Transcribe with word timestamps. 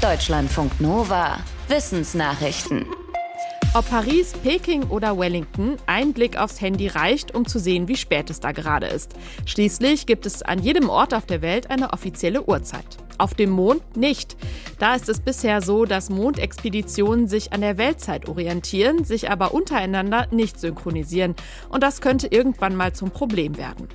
Deutschlandfunk 0.00 0.80
Nova. 0.80 1.40
Wissensnachrichten. 1.68 2.86
Ob 3.74 3.86
Paris, 3.90 4.32
Peking 4.32 4.84
oder 4.84 5.18
Wellington, 5.18 5.76
ein 5.84 6.14
Blick 6.14 6.38
aufs 6.38 6.62
Handy 6.62 6.86
reicht, 6.86 7.34
um 7.34 7.46
zu 7.46 7.58
sehen, 7.58 7.86
wie 7.86 7.96
spät 7.96 8.30
es 8.30 8.40
da 8.40 8.52
gerade 8.52 8.86
ist. 8.86 9.12
Schließlich 9.44 10.06
gibt 10.06 10.24
es 10.24 10.40
an 10.42 10.62
jedem 10.62 10.88
Ort 10.88 11.12
auf 11.12 11.26
der 11.26 11.42
Welt 11.42 11.68
eine 11.68 11.92
offizielle 11.92 12.48
Uhrzeit. 12.48 12.86
Auf 13.18 13.34
dem 13.34 13.50
Mond 13.50 13.98
nicht. 13.98 14.38
Da 14.78 14.94
ist 14.94 15.10
es 15.10 15.20
bisher 15.20 15.60
so, 15.60 15.84
dass 15.84 16.08
Mondexpeditionen 16.08 17.28
sich 17.28 17.52
an 17.52 17.60
der 17.60 17.76
Weltzeit 17.76 18.26
orientieren, 18.26 19.04
sich 19.04 19.30
aber 19.30 19.52
untereinander 19.52 20.28
nicht 20.30 20.58
synchronisieren. 20.58 21.34
Und 21.68 21.82
das 21.82 22.00
könnte 22.00 22.28
irgendwann 22.28 22.74
mal 22.74 22.94
zum 22.94 23.10
Problem 23.10 23.58
werden. 23.58 23.86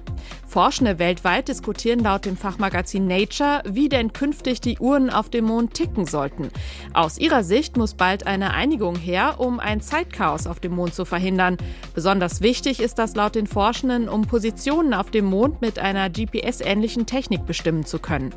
Forschende 0.56 1.00
weltweit 1.00 1.50
diskutieren 1.50 2.00
laut 2.00 2.24
dem 2.24 2.38
Fachmagazin 2.38 3.08
Nature, 3.08 3.62
wie 3.68 3.90
denn 3.90 4.14
künftig 4.14 4.62
die 4.62 4.80
Uhren 4.80 5.10
auf 5.10 5.30
dem 5.30 5.44
Mond 5.44 5.74
ticken 5.74 6.06
sollten. 6.06 6.48
Aus 6.94 7.18
ihrer 7.18 7.44
Sicht 7.44 7.76
muss 7.76 7.94
bald 7.94 8.26
eine 8.26 8.54
Einigung 8.54 8.96
her, 8.96 9.36
um 9.40 9.60
ein 9.60 9.82
Zeitchaos 9.82 10.48
auf 10.48 10.62
dem 10.62 10.74
Mond 10.74 10.96
zu 10.96 11.04
verhindern. 11.04 11.58
Besonders 11.94 12.40
wichtig 12.40 12.80
ist 12.80 13.00
das 13.00 13.16
laut 13.18 13.36
den 13.36 13.48
Forschenden, 13.48 14.08
um 14.08 14.22
Positionen 14.22 14.94
auf 14.94 15.12
dem 15.12 15.26
Mond 15.26 15.60
mit 15.60 15.78
einer 15.78 16.10
GPS-ähnlichen 16.10 17.06
Technik 17.06 17.46
bestimmen 17.46 17.86
zu 17.86 18.00
können. 18.00 18.34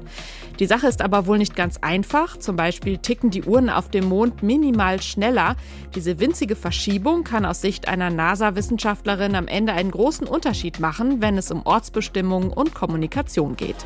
Die 0.59 0.67
Sache 0.67 0.89
ist 0.89 1.03
aber 1.03 1.27
wohl 1.27 1.39
nicht 1.39 1.55
ganz 1.55 1.77
einfach. 1.83 2.37
Zum 2.37 2.57
Beispiel 2.57 2.99
ticken 2.99 3.31
die 3.31 3.45
Uhren 3.45 3.71
auf 3.71 3.91
dem 3.91 4.09
Mond 4.09 4.43
minimal 4.43 5.01
schneller. 5.01 5.55
Diese 5.95 6.19
winzige 6.19 6.57
Verschiebung 6.57 7.23
kann 7.23 7.45
aus 7.45 7.61
Sicht 7.61 7.87
einer 7.87 8.11
NASA-Wissenschaftlerin 8.11 9.37
am 9.37 9.47
Ende 9.47 9.73
einen 9.73 9.93
großen 9.93 10.27
Unterschied 10.27 10.81
machen, 10.81 11.23
wenn 11.23 11.39
es 11.39 11.53
um 11.53 11.65
Ortsbestimmung 12.09 12.51
und 12.51 12.75
Kommunikation 12.75 13.57
geht. 13.57 13.77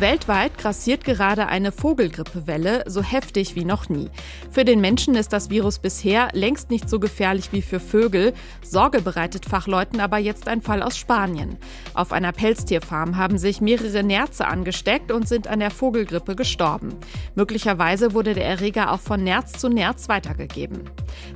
Weltweit 0.00 0.56
grassiert 0.58 1.04
gerade 1.04 1.48
eine 1.48 1.72
Vogelgrippewelle, 1.72 2.84
so 2.86 3.02
heftig 3.02 3.56
wie 3.56 3.64
noch 3.64 3.88
nie. 3.88 4.10
Für 4.48 4.64
den 4.64 4.80
Menschen 4.80 5.16
ist 5.16 5.32
das 5.32 5.50
Virus 5.50 5.80
bisher 5.80 6.28
längst 6.34 6.70
nicht 6.70 6.88
so 6.88 7.00
gefährlich 7.00 7.48
wie 7.50 7.62
für 7.62 7.80
Vögel. 7.80 8.32
Sorge 8.62 9.02
bereitet 9.02 9.44
Fachleuten 9.44 9.98
aber 9.98 10.18
jetzt 10.18 10.46
ein 10.46 10.62
Fall 10.62 10.84
aus 10.84 10.96
Spanien. 10.96 11.56
Auf 11.94 12.12
einer 12.12 12.30
Pelztierfarm 12.30 13.16
haben 13.16 13.38
sich 13.38 13.60
mehrere 13.60 14.04
Nerze 14.04 14.46
angesteckt 14.46 15.10
und 15.10 15.26
sind 15.26 15.48
an 15.48 15.58
der 15.58 15.72
Vogelgrippe 15.72 16.36
gestorben. 16.36 16.94
Möglicherweise 17.34 18.14
wurde 18.14 18.34
der 18.34 18.46
Erreger 18.46 18.92
auch 18.92 19.00
von 19.00 19.24
Nerz 19.24 19.54
zu 19.54 19.68
Nerz 19.68 20.08
weitergegeben. 20.08 20.88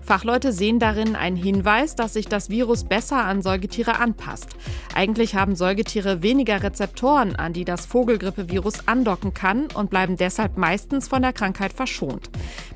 Fachleute 0.03 0.53
sehen 0.53 0.79
darin 0.79 1.15
einen 1.15 1.37
Hinweis, 1.37 1.95
dass 1.95 2.15
sich 2.15 2.27
das 2.27 2.49
Virus 2.49 2.85
besser 2.85 3.25
an 3.25 3.43
Säugetiere 3.43 3.99
anpasst. 3.99 4.49
Eigentlich 4.95 5.35
haben 5.35 5.57
Säugetiere 5.57 6.23
weniger 6.23 6.63
Rezeptoren, 6.63 7.37
an 7.37 7.53
die 7.53 7.65
das 7.65 7.87
Vogelgrippevirus 7.87 8.63
Virus 8.63 8.87
andocken 8.87 9.35
kann 9.35 9.69
und 9.75 9.91
bleiben 9.91 10.17
deshalb 10.17 10.57
meistens 10.57 11.09
von 11.09 11.23
der 11.23 11.33
Krankheit 11.33 11.73
verschont. 11.73 12.31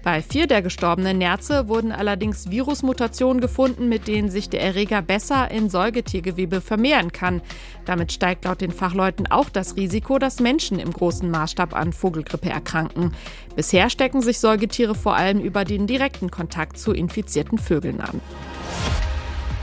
Bei 0.06 0.22
vier 0.22 0.46
der 0.46 0.62
gestorbenen 0.62 1.18
Nerze 1.18 1.66
wurden 1.66 1.90
allerdings 1.90 2.48
Virusmutationen 2.48 3.40
gefunden, 3.40 3.88
mit 3.88 4.06
denen 4.06 4.30
sich 4.30 4.48
der 4.48 4.62
Erreger 4.62 5.02
besser 5.02 5.50
in 5.50 5.68
Säugetiergewebe 5.68 6.60
vermehren 6.60 7.10
kann. 7.10 7.42
Damit 7.86 8.12
steigt 8.12 8.44
laut 8.44 8.60
den 8.60 8.70
Fachleuten 8.70 9.26
auch 9.26 9.48
das 9.48 9.74
Risiko, 9.74 10.20
dass 10.20 10.38
Menschen 10.38 10.78
im 10.78 10.92
großen 10.92 11.28
Maßstab 11.28 11.74
an 11.74 11.92
Vogelgrippe 11.92 12.48
erkranken. 12.48 13.16
Bisher 13.56 13.90
stecken 13.90 14.22
sich 14.22 14.38
Säugetiere 14.38 14.94
vor 14.94 15.16
allem 15.16 15.40
über 15.40 15.64
den 15.64 15.88
direkten 15.88 16.30
Kontakt 16.30 16.78
zu 16.78 16.92
infizierten 16.92 17.58
Vögeln 17.58 18.00
an. 18.00 18.20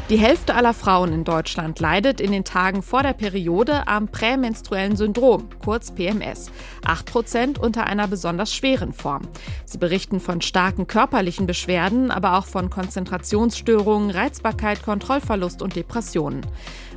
Die 0.09 0.17
Hälfte 0.17 0.55
aller 0.55 0.73
Frauen 0.73 1.13
in 1.13 1.23
Deutschland 1.23 1.79
leidet 1.79 2.19
in 2.19 2.33
den 2.33 2.43
Tagen 2.43 2.81
vor 2.81 3.03
der 3.03 3.13
Periode 3.13 3.87
am 3.87 4.09
prämenstruellen 4.09 4.97
Syndrom, 4.97 5.47
kurz 5.63 5.91
PMS. 5.91 6.51
Acht 6.85 7.05
Prozent 7.05 7.57
unter 7.57 7.85
einer 7.85 8.09
besonders 8.09 8.53
schweren 8.53 8.91
Form. 8.91 9.21
Sie 9.63 9.77
berichten 9.77 10.19
von 10.19 10.41
starken 10.41 10.87
körperlichen 10.87 11.47
Beschwerden, 11.47 12.11
aber 12.11 12.37
auch 12.37 12.45
von 12.45 12.69
Konzentrationsstörungen, 12.69 14.09
Reizbarkeit, 14.09 14.83
Kontrollverlust 14.83 15.61
und 15.61 15.77
Depressionen. 15.77 16.41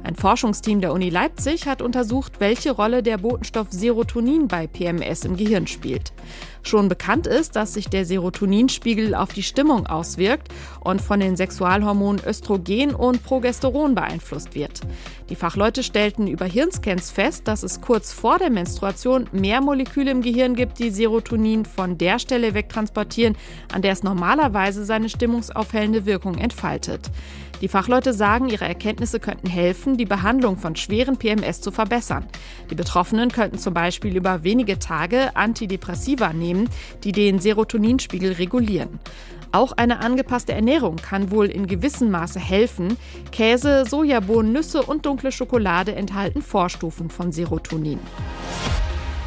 Ein 0.06 0.14
Forschungsteam 0.14 0.80
der 0.80 0.92
Uni 0.92 1.10
Leipzig 1.10 1.66
hat 1.66 1.82
untersucht, 1.82 2.34
welche 2.38 2.70
Rolle 2.70 3.02
der 3.02 3.18
Botenstoff 3.18 3.66
Serotonin 3.70 4.46
bei 4.46 4.68
PMS 4.68 5.24
im 5.24 5.36
Gehirn 5.36 5.66
spielt. 5.66 6.12
Schon 6.62 6.88
bekannt 6.88 7.26
ist, 7.26 7.56
dass 7.56 7.74
sich 7.74 7.88
der 7.88 8.04
Serotoninspiegel 8.04 9.16
auf 9.16 9.32
die 9.32 9.42
Stimmung 9.42 9.86
auswirkt 9.86 10.48
und 10.80 11.00
von 11.00 11.18
den 11.18 11.36
Sexualhormonen 11.36 12.24
Östrogen 12.24 12.94
und 12.94 13.24
Progesteron 13.24 13.96
beeinflusst 13.96 14.54
wird. 14.54 14.80
Die 15.28 15.34
Fachleute 15.34 15.82
stellten 15.82 16.28
über 16.28 16.44
Hirnscans 16.44 17.10
fest, 17.10 17.48
dass 17.48 17.64
es 17.64 17.80
kurz 17.80 18.12
vor 18.12 18.38
der 18.38 18.50
Menstruation 18.50 19.28
mehr 19.32 19.60
Moleküle 19.60 20.12
im 20.12 20.22
Gehirn 20.22 20.54
gibt, 20.54 20.78
die 20.78 20.90
Serotonin 20.90 21.64
von 21.64 21.98
der 21.98 22.20
Stelle 22.20 22.54
wegtransportieren, 22.54 23.36
an 23.72 23.82
der 23.82 23.92
es 23.92 24.04
normalerweise 24.04 24.84
seine 24.84 25.08
stimmungsaufhellende 25.08 26.06
Wirkung 26.06 26.38
entfaltet. 26.38 27.10
Die 27.62 27.68
Fachleute 27.68 28.12
sagen, 28.12 28.48
ihre 28.48 28.66
Erkenntnisse 28.66 29.18
könnten 29.18 29.48
helfen, 29.48 29.96
die 29.96 30.04
Behandlung 30.04 30.58
von 30.58 30.76
schweren 30.76 31.16
PMS 31.16 31.62
zu 31.62 31.70
verbessern. 31.70 32.26
Die 32.70 32.74
Betroffenen 32.74 33.30
könnten 33.30 33.58
zum 33.58 33.72
Beispiel 33.72 34.14
über 34.14 34.44
wenige 34.44 34.78
Tage 34.78 35.34
Antidepressiva 35.34 36.32
nehmen, 36.34 36.68
die 37.02 37.12
den 37.12 37.38
Serotoninspiegel 37.38 38.32
regulieren. 38.32 39.00
Auch 39.52 39.72
eine 39.72 40.00
angepasste 40.00 40.52
Ernährung 40.52 40.96
kann 40.96 41.30
wohl 41.30 41.46
in 41.46 41.66
gewissem 41.66 42.10
Maße 42.10 42.38
helfen. 42.38 42.98
Käse, 43.32 43.84
Sojabohnen, 43.88 44.52
Nüsse 44.52 44.82
und 44.82 45.06
dunkle 45.06 45.32
Schokolade 45.32 45.94
enthalten 45.94 46.42
Vorstufen 46.42 47.08
von 47.08 47.32
Serotonin. 47.32 48.00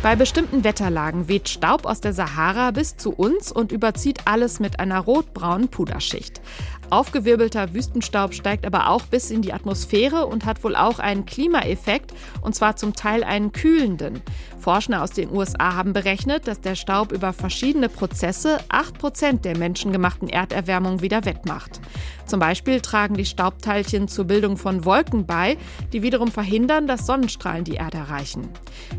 Bei 0.02 0.16
bestimmten 0.16 0.64
Wetterlagen 0.64 1.28
weht 1.28 1.50
Staub 1.50 1.86
aus 1.86 2.00
der 2.00 2.14
Sahara 2.14 2.72
bis 2.72 2.96
zu 2.96 3.12
uns 3.12 3.52
und 3.52 3.74
überzieht 3.74 4.20
alles 4.26 4.62
mit 4.62 4.80
einer 4.80 5.00
rotbraunen 5.00 5.68
Puderschicht. 5.68 6.40
Aufgewirbelter 6.90 7.74
Wüstenstaub 7.74 8.34
steigt 8.34 8.66
aber 8.66 8.90
auch 8.90 9.04
bis 9.04 9.32
in 9.32 9.42
die 9.42 9.54
Atmosphäre 9.54 10.26
und 10.26 10.46
hat 10.46 10.64
wohl 10.64 10.76
auch 10.76 11.00
einen 11.00 11.26
Klimaeffekt, 11.26 12.14
und 12.42 12.56
zwar 12.56 12.76
zum 12.76 12.94
Teil 12.94 13.24
einen 13.24 13.52
kühlenden. 13.52 14.22
Forschende 14.60 15.02
aus 15.02 15.12
den 15.12 15.32
USA 15.32 15.76
haben 15.76 15.94
berechnet, 15.94 16.48
dass 16.48 16.62
der 16.62 16.76
Staub 16.76 17.12
über 17.12 17.34
verschiedene 17.34 17.90
Prozesse 17.90 18.60
8% 18.70 19.42
der 19.42 19.58
menschengemachten 19.58 20.30
Erderwärmung 20.30 21.02
wieder 21.02 21.26
wettmacht. 21.26 21.80
Zum 22.26 22.40
Beispiel 22.40 22.80
tragen 22.80 23.16
die 23.16 23.26
Staubteilchen 23.26 24.08
zur 24.08 24.26
Bildung 24.26 24.58
von 24.58 24.86
Wolken 24.86 25.26
bei, 25.26 25.58
die 25.94 26.04
wiederum 26.04 26.30
verhindern, 26.30 26.86
dass 26.86 27.08
Sonnenstrahlen 27.08 27.64
die 27.64 27.76
Erde 27.76 27.98
erreichen. 27.98 28.50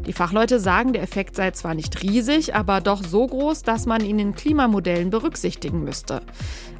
Die 0.06 0.12
Fachleute 0.12 0.58
sagen, 0.58 0.92
der 0.92 1.02
Effekt 1.02 1.36
sei 1.36 1.52
zwar 1.52 1.74
nicht 1.74 2.02
riesig, 2.02 2.56
aber 2.56 2.80
doch 2.80 3.04
so 3.04 3.26
groß, 3.26 3.62
dass 3.62 3.86
man 3.86 4.04
ihn 4.04 4.18
in 4.18 4.34
Klimamodellen 4.34 5.10
berücksichtigen 5.10 5.84
müsste. 5.84 6.22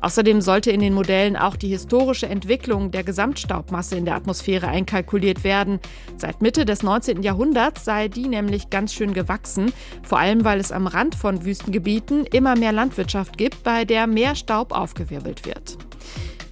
Außerdem 0.01 0.41
sollte 0.41 0.73
in 0.73 0.81
den 0.81 0.95
Modellen 1.01 1.39
auch 1.39 1.57
die 1.57 1.69
historische 1.69 2.27
Entwicklung 2.27 2.91
der 2.91 3.05
Gesamtstaubmasse 3.05 3.97
in 3.97 4.05
der 4.05 4.17
Atmosphäre 4.17 4.69
einkalkuliert 4.69 5.45
werden. 5.45 5.81
Seit 6.19 6.43
Mitte 6.43 6.67
des 6.67 6.83
19. 6.83 7.23
Jahrhunderts 7.23 7.87
sei 7.87 8.09
die 8.09 8.29
nämlich 8.29 8.69
ganz 8.69 8.93
schön 8.93 9.15
gewachsen, 9.15 9.73
vor 10.03 10.19
allem 10.19 10.45
weil 10.45 10.61
es 10.61 10.73
am 10.73 10.87
Rand 10.87 11.15
von 11.15 11.47
Wüstengebieten 11.47 12.27
immer 12.27 12.55
mehr 12.55 12.73
Landwirtschaft 12.73 13.39
gibt, 13.39 13.63
bei 13.63 13.87
der 13.87 14.07
mehr 14.07 14.35
Staub 14.35 14.73
aufgewirbelt 14.73 15.47
wird. 15.47 15.79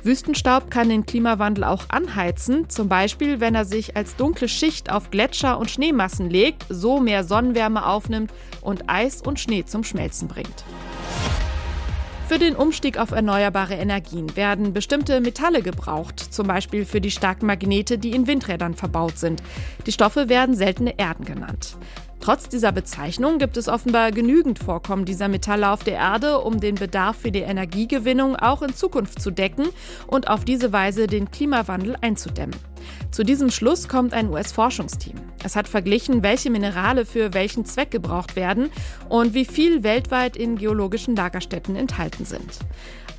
Wüstenstaub 0.03 0.70
kann 0.70 0.88
den 0.88 1.04
Klimawandel 1.04 1.65
auch 1.65 1.84
anheizen, 1.91 2.70
zum 2.70 2.88
Beispiel 2.88 3.41
wenn 3.41 3.54
er 3.54 3.66
sich 3.66 3.98
als 3.98 4.16
dunkle 4.16 4.48
Schicht 4.48 4.91
auf 4.91 5.10
Gletscher 5.10 5.59
und 5.59 5.70
Schneemassen 5.70 6.30
legt, 6.30 6.65
so 6.70 7.00
mehr 7.00 7.22
Sonnenwärme 7.22 7.84
aufnimmt 7.84 8.32
und 8.62 8.88
Eis 8.88 9.20
und 9.20 9.38
Schnee 9.38 9.66
zum 9.66 9.84
Schmelzen 9.84 10.26
bringt. 10.26 10.65
Für 12.28 12.39
den 12.39 12.56
Umstieg 12.56 12.99
auf 12.99 13.12
erneuerbare 13.12 13.72
Energien 13.72 14.37
werden 14.37 14.75
bestimmte 14.75 15.22
Metalle 15.22 15.62
gebraucht, 15.62 16.21
zum 16.21 16.47
Beispiel 16.47 16.84
für 16.84 17.00
die 17.00 17.11
starken 17.11 17.47
Magnete, 17.47 17.97
die 17.97 18.11
in 18.11 18.27
Windrädern 18.27 18.75
verbaut 18.75 19.16
sind. 19.16 19.43
Die 19.87 19.93
Stoffe 19.93 20.28
werden 20.28 20.55
seltene 20.55 20.99
Erden 20.99 21.25
genannt. 21.25 21.78
Trotz 22.21 22.50
dieser 22.50 22.71
Bezeichnung 22.71 23.39
gibt 23.39 23.56
es 23.56 23.66
offenbar 23.66 24.11
genügend 24.11 24.59
Vorkommen 24.59 25.06
dieser 25.06 25.28
Metalle 25.28 25.71
auf 25.71 25.84
der 25.84 25.95
Erde, 25.95 26.41
um 26.41 26.60
den 26.60 26.75
Bedarf 26.75 27.16
für 27.16 27.33
die 27.33 27.41
Energiegewinnung 27.41 28.36
auch 28.36 28.60
in 28.60 28.74
Zukunft 28.74 29.22
zu 29.22 29.31
decken 29.31 29.66
und 30.07 30.28
auf 30.28 30.45
diese 30.45 30.71
Weise 30.71 31.07
den 31.07 31.31
Klimawandel 31.31 31.97
einzudämmen. 32.03 32.57
Zu 33.10 33.24
diesem 33.24 33.50
Schluss 33.50 33.88
kommt 33.88 34.14
ein 34.14 34.30
US-Forschungsteam. 34.30 35.16
Es 35.42 35.56
hat 35.56 35.68
verglichen, 35.68 36.22
welche 36.22 36.50
Minerale 36.50 37.04
für 37.04 37.34
welchen 37.34 37.64
Zweck 37.64 37.90
gebraucht 37.90 38.36
werden 38.36 38.70
und 39.08 39.34
wie 39.34 39.44
viel 39.44 39.82
weltweit 39.82 40.36
in 40.36 40.56
geologischen 40.56 41.16
Lagerstätten 41.16 41.76
enthalten 41.76 42.24
sind. 42.24 42.58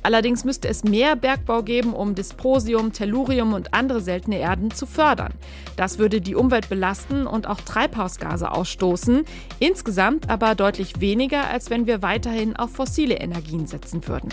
Allerdings 0.02 0.44
müsste 0.44 0.68
es 0.68 0.82
mehr 0.82 1.14
Bergbau 1.14 1.62
geben, 1.62 1.92
um 1.92 2.14
Dysprosium, 2.14 2.92
Tellurium 2.92 3.52
und 3.52 3.74
andere 3.74 4.00
seltene 4.00 4.38
Erden 4.38 4.70
zu 4.70 4.86
fördern. 4.86 5.34
Das 5.76 5.98
würde 5.98 6.20
die 6.20 6.34
Umwelt 6.34 6.68
belasten 6.68 7.26
und 7.26 7.46
auch 7.46 7.60
Treibhausgase 7.60 8.50
ausstoßen, 8.50 9.24
insgesamt 9.58 10.30
aber 10.30 10.54
deutlich 10.54 11.00
weniger, 11.00 11.48
als 11.48 11.68
wenn 11.68 11.86
wir 11.86 12.02
weiterhin 12.02 12.56
auf 12.56 12.70
fossile 12.70 13.16
Energien 13.16 13.66
setzen 13.66 14.06
würden. 14.08 14.30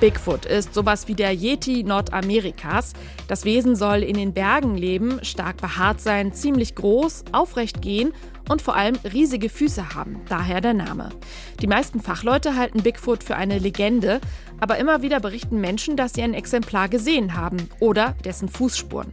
Bigfoot 0.00 0.46
ist 0.46 0.74
sowas 0.74 1.08
wie 1.08 1.14
der 1.14 1.32
Yeti 1.32 1.82
Nordamerikas. 1.82 2.92
Das 3.26 3.44
Wesen 3.44 3.74
soll 3.74 4.04
in 4.04 4.16
den 4.16 4.32
Bergen 4.32 4.76
leben, 4.76 5.18
stark 5.24 5.56
behaart 5.56 6.00
sein, 6.00 6.32
ziemlich 6.32 6.76
groß, 6.76 7.24
aufrecht 7.32 7.82
gehen 7.82 8.12
und 8.48 8.62
vor 8.62 8.76
allem 8.76 8.96
riesige 9.12 9.48
Füße 9.48 9.94
haben, 9.94 10.20
daher 10.28 10.60
der 10.60 10.74
Name. 10.74 11.10
Die 11.60 11.66
meisten 11.66 12.00
Fachleute 12.00 12.56
halten 12.56 12.82
Bigfoot 12.82 13.24
für 13.24 13.36
eine 13.36 13.58
Legende, 13.58 14.20
aber 14.60 14.78
immer 14.78 15.02
wieder 15.02 15.18
berichten 15.18 15.60
Menschen, 15.60 15.96
dass 15.96 16.14
sie 16.14 16.22
ein 16.22 16.34
Exemplar 16.34 16.88
gesehen 16.88 17.34
haben 17.34 17.68
oder 17.80 18.14
dessen 18.24 18.48
Fußspuren. 18.48 19.12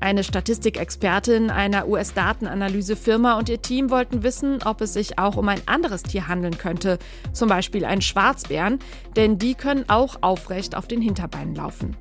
Eine 0.00 0.22
Statistikexpertin 0.22 1.50
einer 1.50 1.88
US-Datenanalysefirma 1.88 3.36
und 3.36 3.48
ihr 3.48 3.60
Team 3.60 3.90
wollten 3.90 4.22
wissen, 4.22 4.60
ob 4.64 4.80
es 4.80 4.92
sich 4.92 5.18
auch 5.18 5.36
um 5.36 5.48
ein 5.48 5.60
anderes 5.66 6.04
Tier 6.04 6.28
handeln 6.28 6.56
könnte, 6.56 6.98
zum 7.32 7.48
Beispiel 7.48 7.84
einen 7.84 8.00
Schwarzbären, 8.00 8.78
denn 9.16 9.38
die 9.38 9.54
können 9.54 9.88
auch 9.88 10.18
aufrecht 10.20 10.76
auf 10.76 10.86
den 10.86 11.02
Hinterbeinen 11.02 11.56
laufen. 11.56 11.96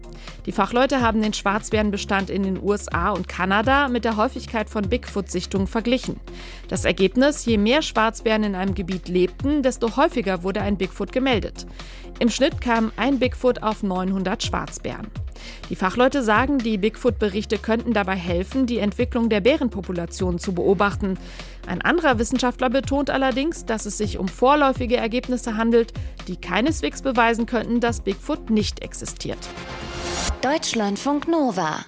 Die 0.46 0.52
Fachleute 0.52 1.02
haben 1.02 1.24
den 1.24 1.34
Schwarzbärenbestand 1.34 2.30
in 2.30 2.44
den 2.44 2.62
USA 2.62 3.10
und 3.10 3.28
Kanada 3.28 3.88
mit 3.88 4.06
der 4.06 4.16
Häufigkeit 4.16 4.70
von 4.70 4.88
Bigfoot-Sichtungen 4.88 5.68
verglichen. 5.68 6.20
Das 6.68 6.86
Ergebnis, 6.86 7.46
je 7.46 7.58
mehr 7.58 7.82
Schwarzbären 7.82 8.44
in 8.44 8.56
einem 8.56 8.76
Gebiet 8.76 9.08
lebten, 9.08 9.64
desto 9.64 9.98
häufiger 9.98 10.44
wurde 10.44 10.62
ein 10.62 10.78
Bigfoot 10.78 11.12
gemeldet. 11.12 11.66
Im 12.20 12.30
Schnitt 12.30 12.62
kam 12.62 12.92
ein 12.96 13.18
Bigfoot 13.18 13.64
auf 13.64 13.82
900 13.82 14.44
Schwarzbären. 14.44 15.08
Die 15.69 15.75
Fachleute 15.75 16.24
sagen, 16.24 16.57
die 16.57 16.78
Bigfoot-Berichte 16.78 17.57
könnten 17.57 17.94
dabei 17.94 18.16
helfen, 18.16 18.66
die 18.66 18.80
Entwicklung 18.80 19.30
der 19.30 19.42
Bärenpopulation 19.42 20.39
zu 20.39 20.54
beobachten. 20.54 21.18
Ein 21.68 21.81
anderer 21.81 22.19
Wissenschaftler 22.19 22.69
betont 22.69 23.10
allerdings, 23.10 23.66
dass 23.66 23.86
es 23.86 23.98
sich 23.98 24.18
um 24.18 24.28
vorläufige 24.28 24.98
Ergebnisse 24.98 25.57
handelt, 25.57 25.94
die 26.28 26.38
keineswegs 26.38 27.01
beweisen 27.01 27.45
könnten, 27.45 27.80
dass 27.80 28.01
Bigfoot 28.01 28.50
nicht 28.50 28.81
existiert. 28.81 29.39
Deutschlandfunk 30.42 31.28
Nova 31.28 31.86